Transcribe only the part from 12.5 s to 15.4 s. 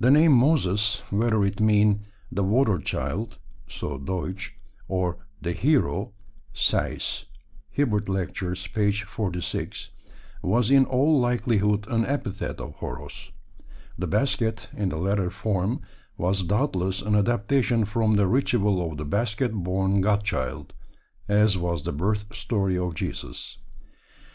of Horos. The basket, in the latter